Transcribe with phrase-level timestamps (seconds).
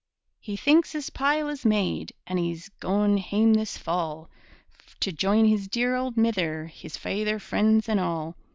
[0.39, 4.31] He thinks his pile is made, An' he's goin' hame this fall,
[5.01, 8.35] To join his dear auld mither, His faither, freends, and all.